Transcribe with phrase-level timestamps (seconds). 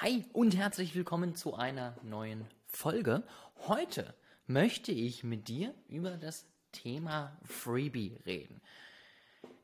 [0.00, 3.24] Hi und herzlich willkommen zu einer neuen Folge.
[3.66, 4.14] Heute
[4.46, 8.60] möchte ich mit dir über das Thema Freebie reden.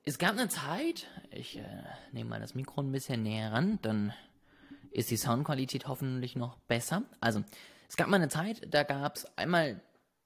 [0.02, 4.12] Es gab eine Zeit, ich äh, nehme mal das Mikro ein bisschen näher ran, dann
[4.90, 7.04] ist die Soundqualität hoffentlich noch besser.
[7.20, 7.44] Also,
[7.88, 9.80] es gab mal eine Zeit, da gab es einmal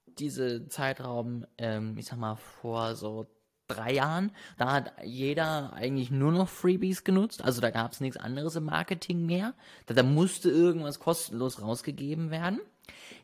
[0.06, 3.26] diese Zeitraum, ähm, ich sag mal, vor so
[3.68, 7.44] drei Jahren, da hat jeder eigentlich nur noch Freebies genutzt.
[7.44, 9.54] Also da gab es nichts anderes im Marketing mehr.
[9.86, 12.60] Da, da musste irgendwas kostenlos rausgegeben werden.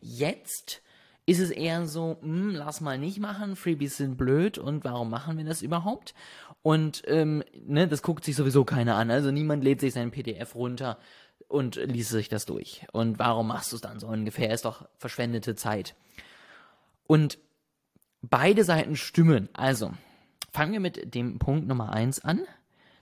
[0.01, 0.83] Jetzt
[1.27, 5.11] ist es eher so, mh, hm, lass mal nicht machen, Freebies sind blöd und warum
[5.11, 6.15] machen wir das überhaupt?
[6.63, 9.11] Und ähm, ne, das guckt sich sowieso keiner an.
[9.11, 10.99] Also niemand lädt sich sein PDF runter
[11.49, 12.87] und liest sich das durch.
[12.93, 14.53] Und warum machst du es dann so ungefähr?
[14.53, 15.95] Ist doch verschwendete Zeit.
[17.07, 17.39] Und
[18.23, 19.49] beide Seiten stimmen.
[19.53, 19.93] Also,
[20.55, 22.43] fangen wir mit dem Punkt Nummer eins an.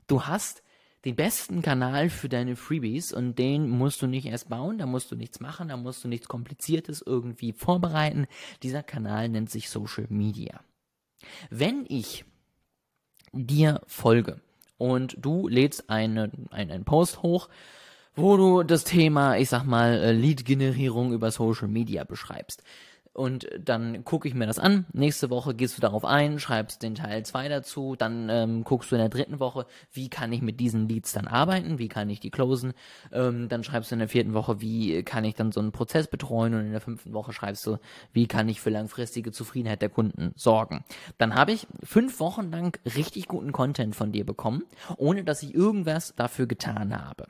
[0.06, 0.62] Du hast
[1.05, 5.11] den besten Kanal für deine Freebies und den musst du nicht erst bauen, da musst
[5.11, 8.27] du nichts machen, da musst du nichts Kompliziertes irgendwie vorbereiten.
[8.62, 10.61] Dieser Kanal nennt sich Social Media.
[11.50, 12.25] Wenn ich
[13.33, 14.41] dir folge
[14.78, 17.50] und du lädst eine, einen Post hoch,
[18.14, 22.62] wo du das Thema, ich sag mal, äh, Lead-Generierung über Social Media beschreibst,
[23.14, 24.86] und dann gucke ich mir das an.
[24.92, 27.94] Nächste Woche gehst du darauf ein, schreibst den Teil 2 dazu.
[27.96, 31.28] Dann ähm, guckst du in der dritten Woche, wie kann ich mit diesen Leads dann
[31.28, 32.72] arbeiten, wie kann ich die closen.
[33.12, 36.06] Ähm, dann schreibst du in der vierten Woche, wie kann ich dann so einen Prozess
[36.08, 36.55] betreuen.
[36.55, 37.78] Und in der fünften Woche schreibst du,
[38.12, 40.84] wie kann ich für langfristige Zufriedenheit der Kunden sorgen.
[41.18, 44.62] Dann habe ich fünf Wochen lang richtig guten Content von dir bekommen,
[44.96, 47.27] ohne dass ich irgendwas dafür getan habe.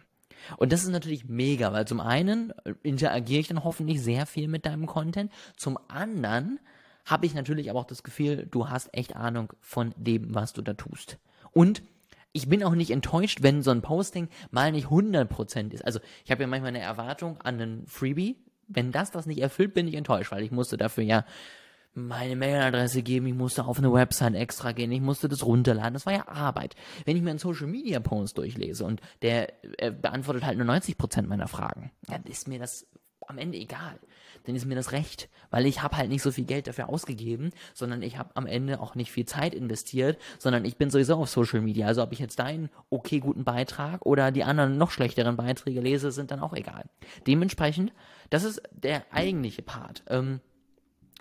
[0.57, 4.49] Und das ist natürlich mega, weil zum einen äh, interagiere ich dann hoffentlich sehr viel
[4.49, 6.61] mit deinem Content, zum anderen
[7.05, 10.63] habe ich natürlich aber auch das Gefühl, du hast echt Ahnung von dem, was du
[10.63, 11.19] da tust.
[11.53, 11.83] Und
[12.33, 15.85] ich bin auch nicht enttäuscht, wenn so ein Posting mal nicht 100% ist.
[15.85, 18.37] Also ich habe ja manchmal eine Erwartung an einen Freebie.
[18.69, 21.25] Wenn das das nicht erfüllt, bin ich enttäuscht, weil ich musste dafür ja
[21.95, 26.07] meine Mailadresse geben, ich musste auf eine Website extra gehen, ich musste das runterladen, das
[26.07, 26.75] war ja Arbeit.
[27.05, 29.53] Wenn ich mir einen Social Media Post durchlese und der
[30.01, 32.87] beantwortet halt nur 90% meiner Fragen, dann ist mir das
[33.29, 33.99] am Ende egal.
[34.45, 37.51] Dann ist mir das recht, weil ich habe halt nicht so viel Geld dafür ausgegeben,
[37.75, 41.29] sondern ich habe am Ende auch nicht viel Zeit investiert, sondern ich bin sowieso auf
[41.29, 41.87] Social Media.
[41.87, 46.11] Also ob ich jetzt deinen okay guten Beitrag oder die anderen noch schlechteren Beiträge lese,
[46.11, 46.85] sind dann auch egal.
[47.27, 47.93] Dementsprechend,
[48.31, 50.03] das ist der eigentliche Part.
[50.09, 50.41] Ähm,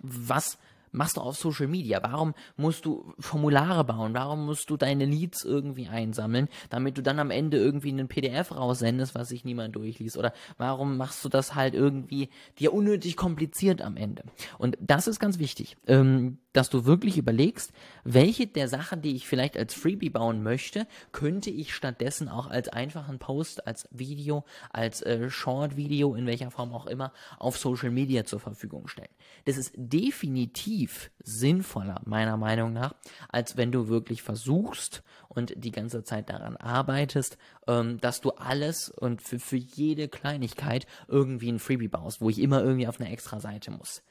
[0.03, 0.57] was
[0.91, 2.02] machst du auf Social Media?
[2.03, 4.13] Warum musst du Formulare bauen?
[4.13, 8.52] Warum musst du deine Leads irgendwie einsammeln, damit du dann am Ende irgendwie einen PDF
[8.52, 10.18] raussendest, was sich niemand durchliest?
[10.18, 14.24] Oder warum machst du das halt irgendwie dir unnötig kompliziert am Ende?
[14.57, 17.72] Und das ist ganz wichtig, ähm, dass du wirklich überlegst,
[18.03, 22.68] welche der Sachen, die ich vielleicht als Freebie bauen möchte, könnte ich stattdessen auch als
[22.68, 28.25] einfachen Post, als Video, als äh, Short-Video, in welcher Form auch immer, auf Social Media
[28.25, 29.09] zur Verfügung stellen.
[29.46, 32.96] Das ist definitiv definitiv sinnvoller, meiner Meinung nach,
[33.30, 37.38] als wenn du wirklich versuchst und die ganze Zeit daran arbeitest,
[37.68, 42.40] ähm, dass du alles und für, für jede Kleinigkeit irgendwie ein Freebie baust, wo ich
[42.40, 44.02] immer irgendwie auf eine extra Seite muss.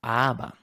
[0.00, 0.54] Aber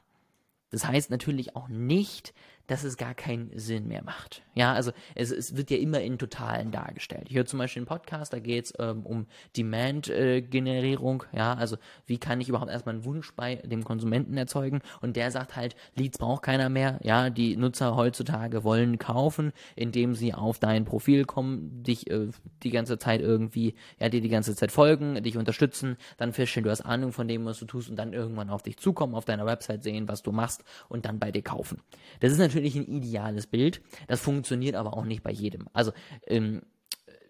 [0.69, 2.33] das heißt natürlich auch nicht,
[2.71, 4.43] dass es gar keinen Sinn mehr macht.
[4.53, 7.25] Ja, also es, es wird ja immer in Totalen dargestellt.
[7.27, 9.25] Ich höre zum Beispiel einen Podcast, da geht es ähm, um
[9.57, 11.25] Demand-Generierung.
[11.33, 14.79] Äh, ja, also wie kann ich überhaupt erstmal einen Wunsch bei dem Konsumenten erzeugen?
[15.01, 16.97] Und der sagt halt, Leads braucht keiner mehr.
[17.03, 22.29] Ja, die Nutzer heutzutage wollen kaufen, indem sie auf dein Profil kommen, dich äh,
[22.63, 26.71] die ganze Zeit irgendwie, ja, dir die ganze Zeit folgen, dich unterstützen, dann feststellen, du
[26.71, 29.45] hast Ahnung von dem, was du tust und dann irgendwann auf dich zukommen, auf deiner
[29.45, 31.81] Website sehen, was du machst und dann bei dir kaufen.
[32.21, 33.81] Das ist natürlich natürlich ein ideales Bild.
[34.07, 35.67] Das funktioniert aber auch nicht bei jedem.
[35.73, 35.91] Also,
[36.27, 36.61] ähm,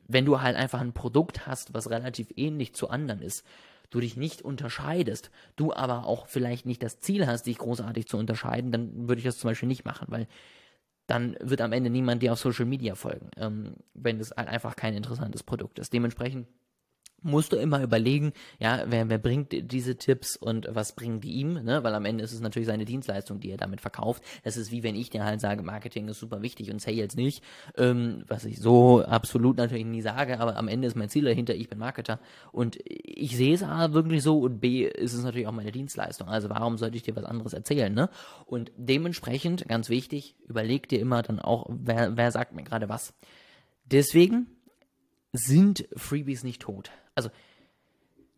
[0.08, 3.46] wenn du halt einfach ein Produkt hast, was relativ ähnlich zu anderen ist,
[3.92, 8.18] du dich nicht unterscheidest, du aber auch vielleicht nicht das Ziel hast, dich großartig zu
[8.18, 10.28] unterscheiden, dann würde ich das zum Beispiel nicht machen, weil
[11.08, 14.76] dann wird am Ende niemand dir auf Social Media folgen, ähm, wenn es halt einfach
[14.76, 15.94] kein interessantes Produkt ist.
[15.94, 16.48] Dementsprechend
[17.22, 21.54] musst du immer überlegen, ja, wer, wer bringt diese Tipps und was bringen die ihm,
[21.64, 21.84] ne?
[21.84, 24.24] Weil am Ende ist es natürlich seine Dienstleistung, die er damit verkauft.
[24.44, 27.44] Das ist wie wenn ich dir halt sage, Marketing ist super wichtig und Sales nicht,
[27.78, 31.54] ähm, was ich so absolut natürlich nie sage, aber am Ende ist mein Ziel dahinter,
[31.56, 32.20] ich bin Marketer
[32.52, 36.28] und ich sehe es A wirklich so und B ist es natürlich auch meine Dienstleistung.
[36.28, 38.10] Also warum sollte ich dir was anderes erzählen, ne?
[38.46, 43.14] Und dementsprechend, ganz wichtig, überleg dir immer dann auch, wer, wer sagt mir gerade was.
[43.86, 44.48] Deswegen
[45.34, 46.92] sind Freebies nicht tot.
[47.16, 47.30] Also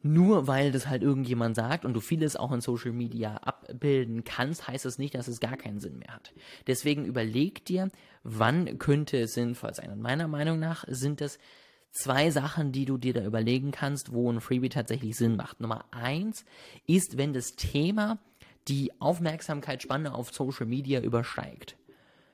[0.06, 4.68] nur weil das halt irgendjemand sagt und du vieles auch in Social Media abbilden kannst,
[4.68, 6.34] heißt das nicht, dass es gar keinen Sinn mehr hat.
[6.68, 7.90] Deswegen überleg dir,
[8.24, 9.92] wann könnte es sinnvoll sein.
[9.92, 11.40] Und meiner Meinung nach sind das
[11.92, 15.62] zwei Sachen, die du dir da überlegen kannst, wo ein Freebie tatsächlich Sinn macht.
[15.62, 16.44] Nummer eins
[16.86, 18.20] ist, wenn das Thema
[18.68, 21.78] die Aufmerksamkeitsspanne auf Social Media übersteigt.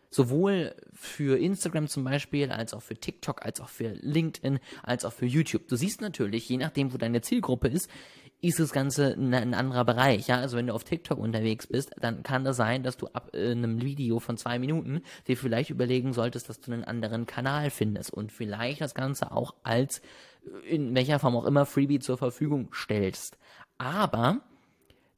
[0.10, 5.14] Sowohl für Instagram zum Beispiel, als auch für TikTok, als auch für LinkedIn, als auch
[5.14, 5.68] für YouTube.
[5.68, 7.90] Du siehst natürlich, je nachdem, wo deine Zielgruppe ist,
[8.42, 10.28] ist das Ganze ein, anderer Bereich.
[10.28, 13.32] Ja, also wenn du auf TikTok unterwegs bist, dann kann das sein, dass du ab
[13.34, 17.70] äh, einem Video von zwei Minuten dir vielleicht überlegen solltest, dass du einen anderen Kanal
[17.70, 20.00] findest und vielleicht das Ganze auch als
[20.64, 23.38] äh, in welcher Form auch immer Freebie zur Verfügung stellst.
[23.78, 24.42] Aber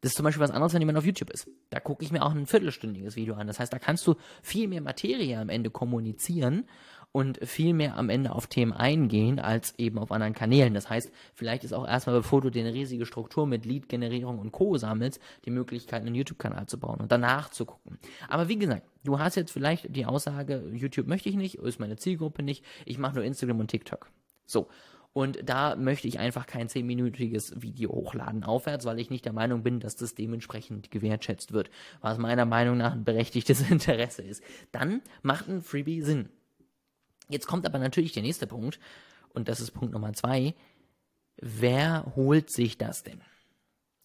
[0.02, 1.48] das ist zum Beispiel was anderes, wenn jemand auf YouTube ist.
[1.70, 3.48] Da gucke ich mir auch ein viertelstündiges Video an.
[3.48, 6.66] Das heißt, da kannst du viel mehr Materie am Ende kommunizieren
[7.12, 10.74] und viel mehr am Ende auf Themen eingehen, als eben auf anderen Kanälen.
[10.74, 14.52] Das heißt, vielleicht ist auch erstmal, bevor du dir eine riesige Struktur mit Lead-Generierung und
[14.52, 14.78] Co.
[14.78, 18.00] sammelst, die Möglichkeit, einen YouTube-Kanal zu bauen und danach zu gucken.
[18.28, 21.98] Aber wie gesagt, du hast jetzt vielleicht die Aussage, YouTube möchte ich nicht, ist meine
[21.98, 24.10] Zielgruppe nicht, ich mache nur Instagram und TikTok.
[24.46, 24.68] So.
[25.14, 29.62] Und da möchte ich einfach kein zehnminütiges Video hochladen aufwärts, weil ich nicht der Meinung
[29.62, 31.70] bin, dass das dementsprechend gewertschätzt wird,
[32.00, 34.42] was meiner Meinung nach ein berechtigtes Interesse ist.
[34.72, 36.30] Dann macht ein Freebie Sinn.
[37.28, 38.80] Jetzt kommt aber natürlich der nächste Punkt,
[39.34, 40.54] und das ist Punkt Nummer zwei.
[41.38, 43.22] Wer holt sich das denn?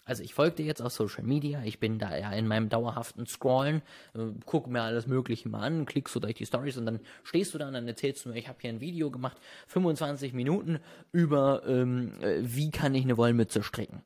[0.07, 3.27] Also ich folge dir jetzt auf Social Media, ich bin da ja in meinem dauerhaften
[3.27, 3.83] Scrollen,
[4.15, 7.53] äh, gucke mir alles Mögliche mal an, klickst so durch die Stories und dann stehst
[7.53, 9.37] du da und dann erzählst du mir, ich habe hier ein Video gemacht,
[9.67, 10.79] 25 Minuten
[11.11, 14.03] über, ähm, äh, wie kann ich eine Wollmütze stricken.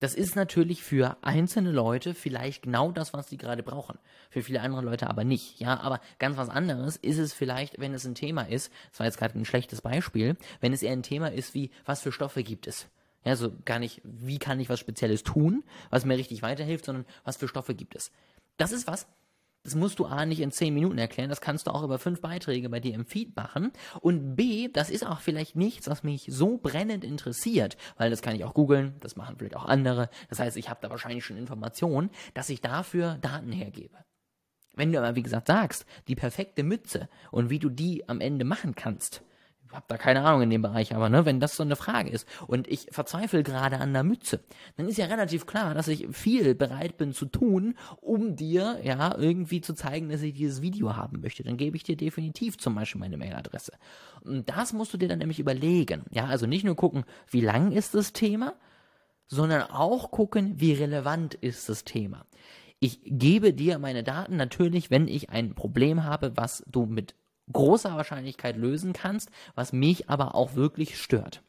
[0.00, 3.98] Das ist natürlich für einzelne Leute vielleicht genau das, was sie gerade brauchen.
[4.30, 5.60] Für viele andere Leute aber nicht.
[5.60, 9.06] Ja, aber ganz was anderes ist es vielleicht, wenn es ein Thema ist, das war
[9.06, 12.42] jetzt gerade ein schlechtes Beispiel, wenn es eher ein Thema ist wie, was für Stoffe
[12.42, 12.88] gibt es?
[13.24, 17.06] Ja, so gar nicht, wie kann ich was Spezielles tun, was mir richtig weiterhilft, sondern
[17.24, 18.10] was für Stoffe gibt es.
[18.58, 19.06] Das ist was,
[19.64, 22.20] das musst du A nicht in 10 Minuten erklären, das kannst du auch über fünf
[22.20, 23.72] Beiträge bei dir im Feed machen.
[24.00, 28.36] Und B, das ist auch vielleicht nichts, was mich so brennend interessiert, weil das kann
[28.36, 30.10] ich auch googeln, das machen vielleicht auch andere.
[30.28, 33.96] Das heißt, ich habe da wahrscheinlich schon Informationen, dass ich dafür Daten hergebe.
[34.74, 38.44] Wenn du aber, wie gesagt, sagst, die perfekte Mütze und wie du die am Ende
[38.44, 39.22] machen kannst,
[39.74, 42.28] habe da keine Ahnung in dem Bereich, aber ne, wenn das so eine Frage ist
[42.46, 44.40] und ich verzweifle gerade an der Mütze,
[44.76, 49.16] dann ist ja relativ klar, dass ich viel bereit bin zu tun, um dir ja
[49.16, 51.42] irgendwie zu zeigen, dass ich dieses Video haben möchte.
[51.42, 53.72] Dann gebe ich dir definitiv zum Beispiel meine Mailadresse.
[54.22, 56.04] Und das musst du dir dann nämlich überlegen.
[56.10, 58.54] Ja, also nicht nur gucken, wie lang ist das Thema,
[59.26, 62.26] sondern auch gucken, wie relevant ist das Thema.
[62.80, 67.14] Ich gebe dir meine Daten natürlich, wenn ich ein Problem habe, was du mit
[67.52, 71.42] großer Wahrscheinlichkeit lösen kannst, was mich aber auch wirklich stört.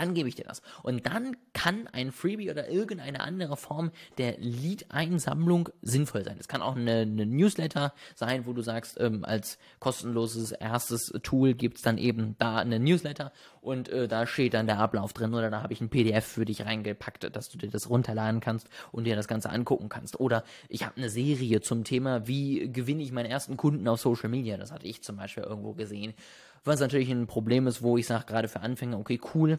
[0.00, 0.62] Dann gebe ich dir das.
[0.82, 6.38] Und dann kann ein Freebie oder irgendeine andere Form der Lead-Einsammlung sinnvoll sein.
[6.40, 11.52] Es kann auch eine, eine, Newsletter sein, wo du sagst, ähm, als kostenloses erstes Tool
[11.52, 13.30] gibt es dann eben da eine Newsletter
[13.60, 16.46] und äh, da steht dann der Ablauf drin oder da habe ich ein PDF für
[16.46, 20.18] dich reingepackt, dass du dir das runterladen kannst und dir das Ganze angucken kannst.
[20.18, 24.30] Oder ich habe eine Serie zum Thema, wie gewinne ich meinen ersten Kunden auf Social
[24.30, 24.56] Media.
[24.56, 26.14] Das hatte ich zum Beispiel irgendwo gesehen.
[26.64, 29.58] Was natürlich ein Problem ist, wo ich sage, gerade für Anfänger, okay, cool,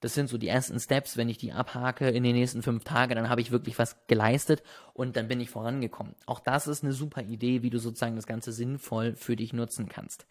[0.00, 1.16] das sind so die ersten Steps.
[1.16, 4.62] Wenn ich die abhake in den nächsten fünf Tagen, dann habe ich wirklich was geleistet
[4.94, 6.14] und dann bin ich vorangekommen.
[6.26, 9.88] Auch das ist eine super Idee, wie du sozusagen das Ganze sinnvoll für dich nutzen
[9.88, 10.26] kannst.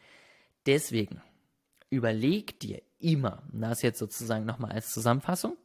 [0.66, 1.22] Deswegen
[1.90, 5.58] überleg dir immer, das jetzt sozusagen nochmal als Zusammenfassung,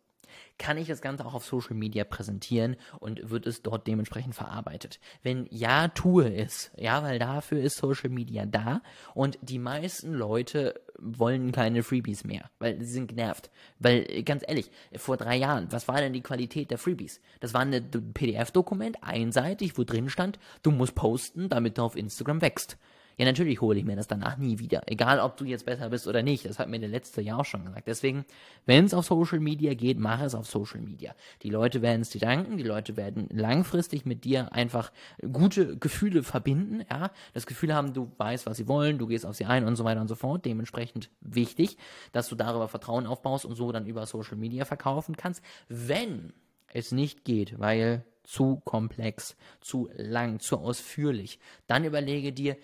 [0.59, 5.01] kann ich das Ganze auch auf Social Media präsentieren und wird es dort dementsprechend verarbeitet?
[5.23, 6.71] Wenn ja, tue es.
[6.77, 8.83] Ja, weil dafür ist Social Media da
[9.15, 13.51] und die meisten Leute wollen keine Freebies mehr, weil sie sind genervt.
[13.79, 17.21] Weil, ganz ehrlich, vor drei Jahren, was war denn die Qualität der Freebies?
[17.41, 22.43] Das war ein PDF-Dokument, einseitig, wo drin stand, du musst posten, damit du auf Instagram
[22.43, 22.79] wächst.
[23.21, 24.81] Ja, natürlich hole ich mir das danach nie wieder.
[24.87, 26.47] Egal, ob du jetzt besser bist oder nicht.
[26.47, 27.87] Das hat mir der letzte Jahr auch schon gesagt.
[27.87, 28.25] Deswegen,
[28.65, 31.15] wenn es auf Social Media geht, mach es auf Social Media.
[31.43, 32.57] Die Leute werden es dir danken.
[32.57, 34.91] Die Leute werden langfristig mit dir einfach
[35.31, 36.83] gute Gefühle verbinden.
[36.91, 39.77] Ja, das Gefühl haben, du weißt, was sie wollen, du gehst auf sie ein und
[39.77, 40.47] so weiter und so fort.
[40.47, 41.77] Dementsprechend wichtig,
[42.13, 45.43] dass du darüber Vertrauen aufbaust und so dann über Social Media verkaufen kannst.
[45.69, 46.33] Wenn
[46.73, 52.57] es nicht geht, weil zu komplex, zu lang, zu ausführlich, dann überlege dir,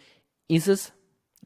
[0.49, 0.93] ist es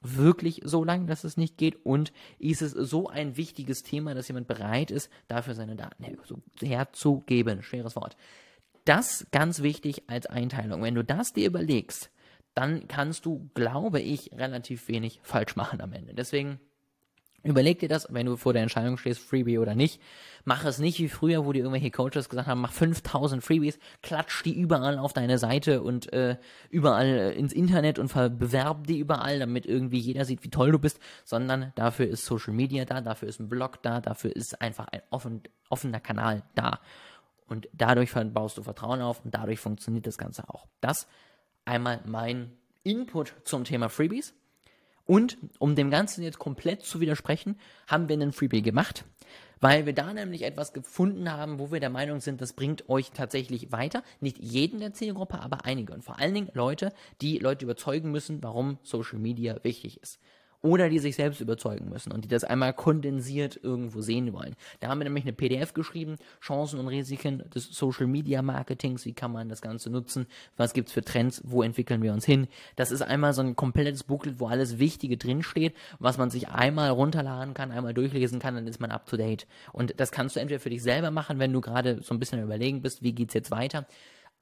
[0.02, 1.85] wirklich so lang, dass es nicht geht?
[1.85, 6.04] Und ist es so ein wichtiges Thema, dass jemand bereit ist, dafür seine Daten
[6.61, 7.62] herzugeben?
[7.62, 8.16] Schweres Wort.
[8.85, 10.83] Das ganz wichtig als Einteilung.
[10.83, 12.11] Wenn du das dir überlegst,
[12.54, 16.14] dann kannst du, glaube ich, relativ wenig falsch machen am Ende.
[16.14, 16.61] Deswegen
[17.42, 20.00] Überleg dir das, wenn du vor der Entscheidung stehst, Freebie oder nicht.
[20.44, 24.42] Mach es nicht wie früher, wo dir irgendwelche Coaches gesagt haben, mach 5000 Freebies, klatsch
[24.44, 26.37] die überall auf deine Seite und äh,
[26.68, 30.78] überall äh, ins Internet und bewerb die überall, damit irgendwie jeder sieht, wie toll du
[30.78, 34.88] bist, sondern dafür ist Social Media da, dafür ist ein Blog da, dafür ist einfach
[34.88, 36.80] ein offen, offener Kanal da.
[37.47, 40.68] Und dadurch baust du Vertrauen auf und dadurch funktioniert das Ganze auch.
[40.80, 41.09] Das
[41.64, 44.35] einmal mein Input zum Thema Freebies.
[45.11, 49.05] Und um dem Ganzen jetzt komplett zu widersprechen, haben wir einen Freebie gemacht,
[49.59, 53.11] weil wir da nämlich etwas gefunden haben, wo wir der Meinung sind, das bringt euch
[53.11, 54.05] tatsächlich weiter.
[54.21, 55.95] Nicht jeden der Zielgruppe, aber einige.
[55.95, 60.21] Und vor allen Dingen Leute, die Leute überzeugen müssen, warum Social Media wichtig ist
[60.62, 64.55] oder die sich selbst überzeugen müssen und die das einmal kondensiert irgendwo sehen wollen.
[64.81, 69.12] Da haben wir nämlich eine PDF geschrieben, Chancen und Risiken des Social Media Marketings, wie
[69.12, 70.26] kann man das Ganze nutzen,
[70.57, 72.49] was gibt's für Trends, wo entwickeln wir uns hin.
[72.76, 76.90] Das ist einmal so ein komplettes Booklet, wo alles Wichtige drinsteht, was man sich einmal
[76.90, 79.47] runterladen kann, einmal durchlesen kann, dann ist man up to date.
[79.73, 82.43] Und das kannst du entweder für dich selber machen, wenn du gerade so ein bisschen
[82.43, 83.87] überlegen bist, wie geht's jetzt weiter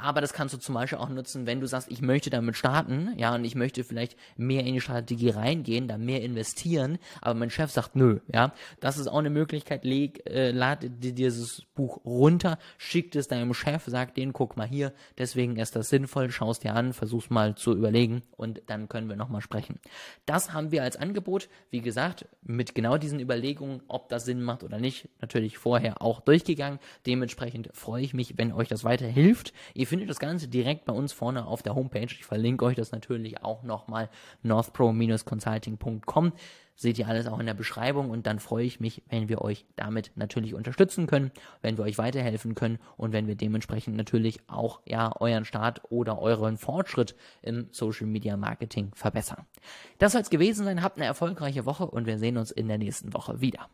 [0.01, 3.13] aber das kannst du zum Beispiel auch nutzen, wenn du sagst, ich möchte damit starten,
[3.17, 7.51] ja, und ich möchte vielleicht mehr in die Strategie reingehen, da mehr investieren, aber mein
[7.51, 8.53] Chef sagt, nö, ja.
[8.79, 13.53] Das ist auch eine Möglichkeit, leg, äh, lad dir dieses Buch runter, schickt es deinem
[13.55, 17.57] Chef, sag denen, guck mal hier, deswegen ist das sinnvoll, schaust dir an, versuch's mal
[17.57, 19.81] zu überlegen und dann können wir nochmal sprechen.
[20.27, 24.63] Das haben wir als Angebot, wie gesagt, mit genau diesen Überlegungen, ob das Sinn macht
[24.63, 26.79] oder nicht, natürlich vorher auch durchgegangen.
[27.05, 29.53] Dementsprechend freue ich mich, wenn euch das weiterhilft.
[29.75, 32.05] Ihr findet das Ganze direkt bei uns vorne auf der Homepage.
[32.05, 34.09] Ich verlinke euch das natürlich auch nochmal
[34.43, 36.33] northpro-consulting.com.
[36.77, 39.67] Seht ihr alles auch in der Beschreibung und dann freue ich mich, wenn wir euch
[39.75, 44.81] damit natürlich unterstützen können, wenn wir euch weiterhelfen können und wenn wir dementsprechend natürlich auch
[44.87, 49.45] ja euren Start oder euren Fortschritt im Social Media Marketing verbessern.
[49.99, 50.85] Das soll es gewesen sein.
[50.85, 53.69] Habt eine erfolgreiche Woche und wir sehen uns in der nächsten Woche wieder.